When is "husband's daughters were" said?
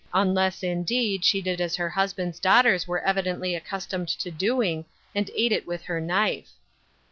1.91-3.01